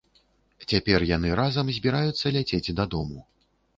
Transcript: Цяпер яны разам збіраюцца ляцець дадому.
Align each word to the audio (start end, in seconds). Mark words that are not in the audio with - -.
Цяпер 0.71 1.05
яны 1.09 1.29
разам 1.39 1.69
збіраюцца 1.81 2.33
ляцець 2.39 2.75
дадому. 2.81 3.19